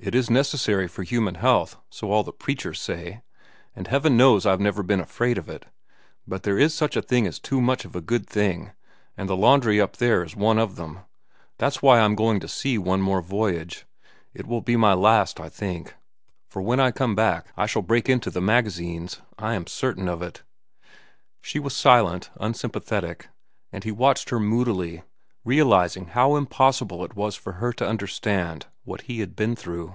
[0.00, 3.22] It is necessary for human health, so all the preachers say,
[3.74, 5.66] and Heaven knows I've never been afraid of it.
[6.24, 8.70] But there is such a thing as too much of a good thing,
[9.16, 10.98] and the laundry up there is one of them.
[10.98, 11.04] And
[11.58, 13.86] that's why I'm going to sea one more voyage.
[14.34, 15.96] It will be my last, I think,
[16.46, 19.20] for when I come back, I shall break into the magazines.
[19.36, 20.44] I am certain of it."
[21.42, 23.30] She was silent, unsympathetic,
[23.72, 25.02] and he watched her moodily,
[25.44, 29.94] realizing how impossible it was for her to understand what he had been through.